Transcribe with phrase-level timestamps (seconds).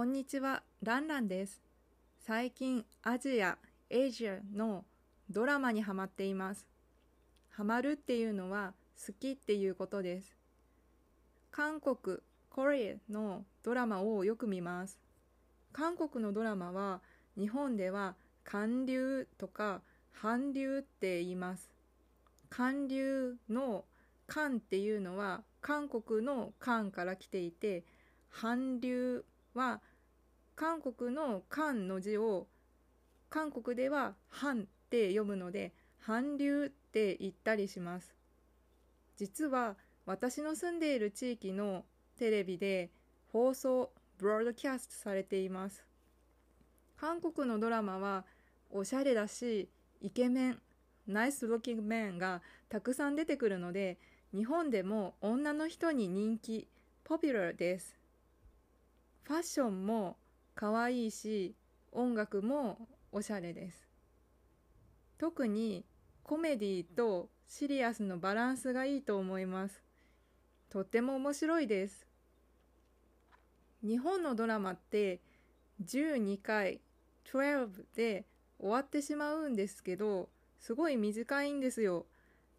[0.00, 1.60] こんにちは、ランランです。
[2.20, 3.58] 最近、アジア、
[3.90, 4.86] エイジアの
[5.28, 6.66] ドラマにハマっています。
[7.50, 8.72] ハマるっていうのは
[9.06, 10.34] 好きっていうことです。
[11.50, 14.98] 韓国、コリアのドラマをよく見ます。
[15.70, 17.02] 韓国のドラマは
[17.36, 19.82] 日本では韓流とか
[20.18, 21.70] 韓流って言います。
[22.48, 23.84] 韓流の
[24.26, 27.84] 韓っていうのは韓国の韓から来ていて、
[28.30, 29.82] 韓流は
[30.60, 32.46] 韓国の韓の字を
[33.30, 35.72] 韓国では韓って読むので
[36.04, 38.14] 韓流って言ったりします。
[39.16, 41.86] 実は私の住んでいる地域の
[42.18, 42.90] テレビで
[43.32, 45.82] 放送、ブロードキャストされています。
[46.98, 48.26] 韓国のドラマは
[48.68, 49.70] おしゃれだし、
[50.02, 50.58] イケメン、
[51.06, 53.96] ナイスロッキングメンがたくさん出てくるので、
[54.34, 56.68] 日本でも女の人に人気、
[57.02, 57.98] ポピュラーです。
[59.22, 60.18] ファッションも
[60.60, 61.54] 可愛いし、
[61.90, 63.88] 音楽もおしゃれです。
[65.16, 65.86] 特に
[66.22, 69.82] コメディとシリアスのバランスがいいと思います。
[70.68, 72.06] とっても面白いです。
[73.82, 75.20] 日本のドラマって
[75.82, 76.82] 12回
[77.32, 78.26] 12で
[78.58, 82.04] 終わってしまうんですけど、すごい短いんですよ。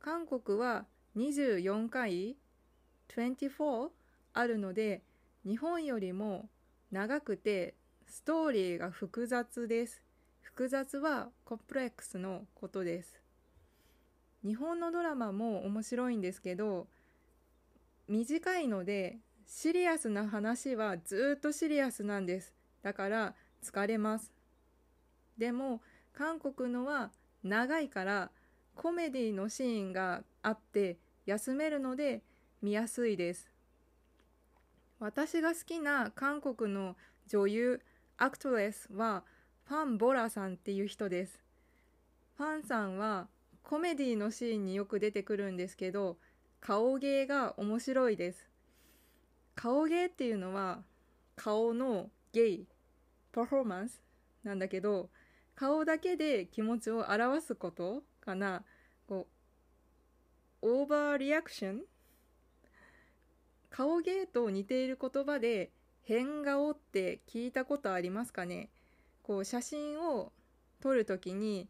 [0.00, 0.84] 韓国は
[1.16, 2.34] 24回
[3.08, 3.90] 24
[4.32, 5.04] あるので、
[5.46, 6.48] 日本よりも
[6.90, 7.74] 長くて
[8.06, 10.02] ストーリーが複雑です。
[10.42, 13.20] 複雑はコンプレックスのことです。
[14.44, 16.86] 日本のドラマも面白いんですけど、
[18.08, 22.54] 短いのでシリアスな話はずっとシリアスなんです。
[22.82, 24.32] だから疲れます。
[25.38, 25.80] でも
[26.12, 27.10] 韓国のは
[27.42, 28.30] 長いから
[28.74, 32.22] コメディのシーンがあって休めるので
[32.62, 33.50] 見やすいです。
[35.00, 37.80] 私が好きな韓国の女優、
[38.16, 39.24] アクトレスは
[39.64, 41.42] ファン・ボラさんっていう人です。
[42.36, 43.28] ファンさんは
[43.62, 46.18] コメディのシーンによく出てくるんですけど、
[46.60, 48.48] 顔芸が面白いです。
[49.54, 50.82] 顔芸っていうのは
[51.36, 52.66] 顔のゲイ、
[53.32, 54.02] パフォーマンス
[54.42, 55.10] なんだけど、
[55.56, 58.64] 顔だけで気持ちを表すことかな。
[59.08, 59.26] こ
[60.62, 61.82] う、オーバーリアクション？
[63.70, 65.72] 顔芸と似ている言葉で
[66.06, 68.68] 変顔って聞いたことありますかね？
[69.22, 70.32] こう写真を
[70.80, 71.68] 撮るときに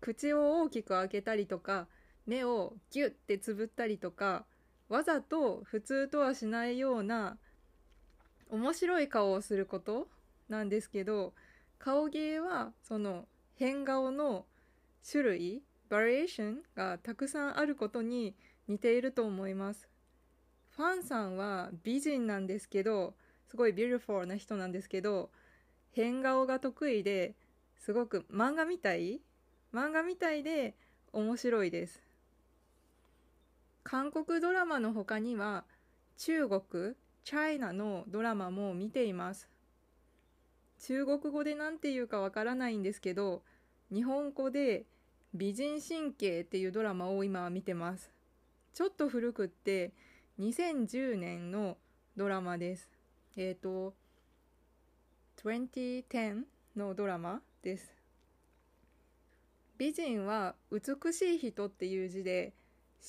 [0.00, 1.86] 口を大きく開けたりとか
[2.26, 4.44] 目をギュッてつぶったりとか
[4.88, 7.38] わざと普通とはしないような
[8.50, 10.08] 面白い顔をすること
[10.48, 11.32] なんですけど
[11.78, 14.44] 顔芸はその変顔の
[15.10, 18.34] 種類バリエーションがたくさんあることに
[18.68, 19.88] 似ていると思います。
[20.76, 23.14] ファンさんは美人なんですけど
[23.50, 25.28] すごい beautiful な人なんですけど
[25.90, 27.34] 変顔が得意で
[27.76, 29.20] すごく漫画みたい？
[29.74, 30.76] 漫画みたいで
[31.12, 32.00] 面白いです。
[33.82, 35.64] 韓国ドラマの他には
[36.16, 36.94] 中国
[37.24, 39.48] チャイナのドラマも見ています。
[40.78, 43.42] 中国語で何て言うかわからないんですけど
[43.92, 44.84] 日本語で
[45.34, 48.12] 美人神経っていうドラマを今は見てます。
[48.74, 49.92] ちょっと古くって
[50.38, 51.76] 2010年の
[52.16, 52.99] ドラマです。
[53.36, 53.94] えっ、ー、と
[55.44, 56.42] 2010
[56.76, 57.94] のドラマです。
[59.78, 62.52] 美人は美しい人っていう字で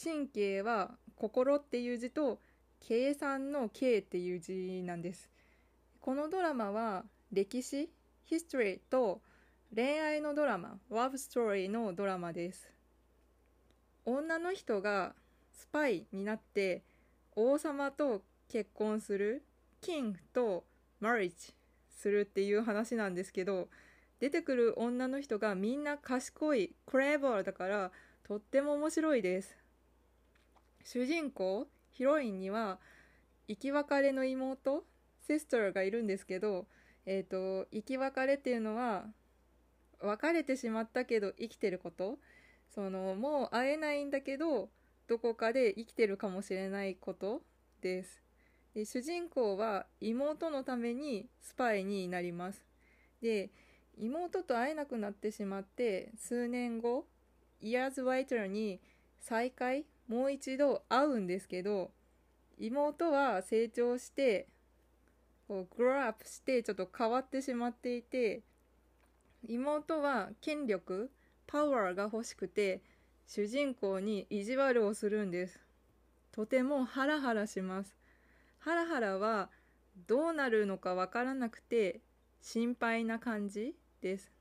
[0.04, 2.40] 神経は心っていう字と
[2.80, 5.30] 計算の計っていう字なんです。
[6.00, 7.90] このドラマは歴史
[8.26, 9.22] ヒストリーと
[9.76, 12.72] 恋愛のドラマラブストーリーのドラマです。
[14.06, 15.14] 女の人が
[15.52, 16.84] スパイになって
[17.36, 19.44] 王様と結婚する。
[19.82, 20.64] キングと
[21.00, 21.54] マリッジ
[21.90, 23.68] するっていう話なんですけど
[24.20, 27.92] 出てくる女の人がみんな賢いクレーバーだから
[28.24, 29.58] とっても面白いです。
[30.84, 32.80] 主人公ヒロインには
[33.48, 34.84] 生き別れの妹
[35.28, 36.68] シスターがいるんですけど
[37.06, 39.06] えっ、ー、と生き別れっていうのは
[40.00, 42.18] 別れてしまったけど生きてること。
[42.74, 44.70] そのもう会えないんだけど
[45.08, 47.42] どこかで生きてるかもしれないこと
[47.82, 48.21] です。
[48.74, 52.66] で主人公は妹のためにスパイになります。
[53.22, 53.50] で
[53.98, 57.06] 妹と会えなくなってしまって数年後
[57.60, 58.80] イヤーズ・ワイターに
[59.20, 61.92] 再会もう一度会うんですけど
[62.58, 64.48] 妹は成長して
[65.48, 68.42] こうグローアップしてちょっと変わってしまっていて
[69.48, 71.12] 妹は権力
[71.46, 72.82] パワーが欲しくて
[73.28, 75.60] 主人公に意地悪をするんです。
[76.32, 78.01] とてもハラハラします。
[78.62, 79.50] ハラハラは
[80.08, 82.02] どうなるのかわからなくて
[82.42, 84.32] 心配な感じです。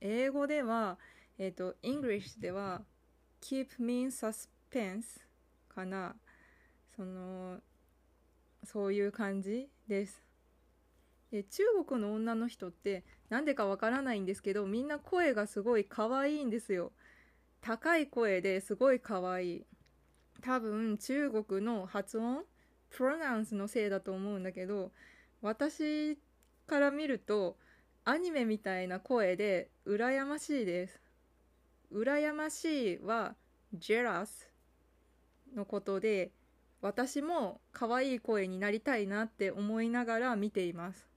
[0.00, 0.98] 英語では、
[1.38, 2.82] えっ、ー、と、English では
[3.40, 5.20] keep me in suspense
[5.68, 6.16] かな。
[6.96, 7.60] その、
[8.64, 10.24] そういう感じです。
[11.30, 16.90] で中国の女の人ってなんでかわからないんですけどみんな声がすごい可愛いんですよ
[17.60, 19.66] 高い声ですごい可愛い
[20.40, 22.44] 多分中国の発音
[22.90, 24.92] プロナウンスのせいだと思うんだけど
[25.42, 26.18] 私
[26.66, 27.56] から見ると
[28.04, 31.00] アニメみたいな声で羨ましいです。
[31.92, 33.34] 羨ましいは
[33.76, 34.48] jealous
[35.54, 36.32] のことで
[36.80, 41.08] 私も可愛い声になりたいなって思いながら見ています。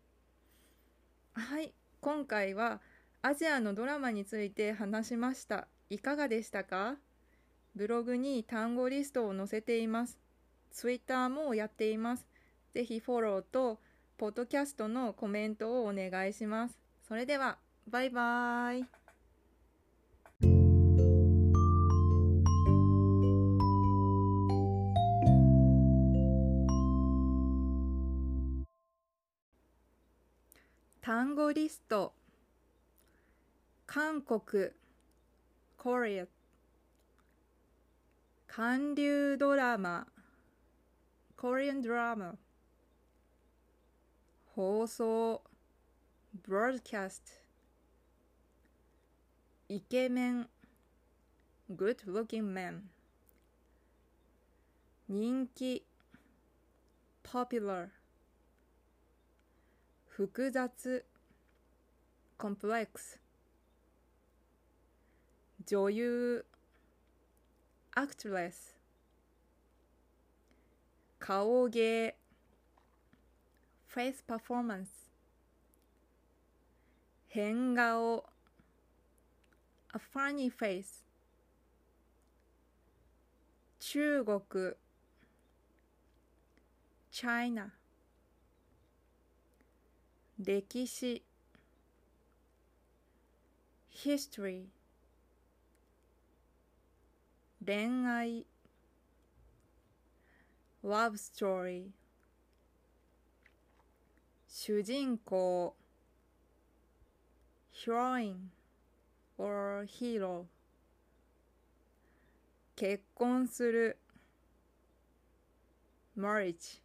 [1.34, 2.82] はい今回は
[3.22, 5.68] アジアのドラマについて話しました。
[5.90, 6.96] いかがでしたか？
[7.76, 10.18] ブログに単語リストを載せています。
[10.72, 12.26] ツイッターもやっています。
[12.74, 13.80] ぜひフォローと
[14.18, 16.78] ポッドキャストのコメントをお願いします。
[17.08, 17.58] それでは
[17.88, 18.86] バイバイ。
[31.02, 32.14] 単語リスト。
[33.88, 34.70] 韓国
[35.76, 36.28] コリア。
[38.48, 40.08] 韓流ドラマ。
[41.42, 42.36] コリアンドラマ
[44.54, 45.42] 放送
[46.48, 47.20] broadcast
[49.68, 50.50] イケメン
[51.76, 52.82] good looking man
[55.10, 55.84] 人気
[57.24, 57.88] popular
[60.10, 61.04] 複雑
[62.38, 63.18] complex
[65.66, 66.46] 女優
[67.96, 68.81] actress
[71.22, 72.16] 顔芸
[73.88, 74.88] face performance
[77.30, 78.26] 変顔
[79.94, 81.04] a funny face
[83.80, 84.76] 中国
[87.12, 87.72] China
[90.40, 91.22] 歴史
[93.94, 94.70] history
[97.60, 98.44] 恋愛
[100.84, 101.92] love story
[104.48, 105.76] 主人公
[107.72, 108.50] heroine
[109.38, 110.46] or hero
[112.76, 113.98] 結婚する
[116.18, 116.82] marriage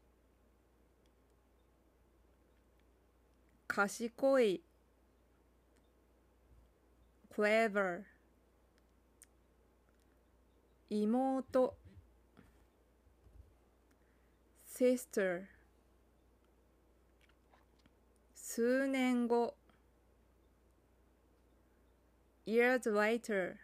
[3.66, 4.62] 賢い
[7.34, 8.04] clever
[10.88, 11.76] 妹
[14.76, 15.48] sister
[18.34, 19.54] 数年後
[22.44, 23.56] years later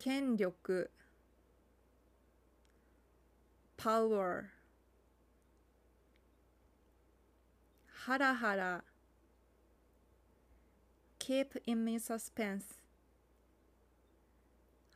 [0.00, 0.90] 権力
[3.76, 4.46] power
[7.86, 8.82] ハラハラ
[11.20, 12.64] keep in me suspense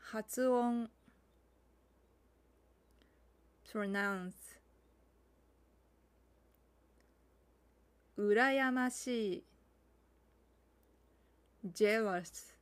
[0.00, 0.90] 発音
[3.72, 4.32] pronounce
[8.16, 9.44] 羨ましい
[11.72, 12.57] jealous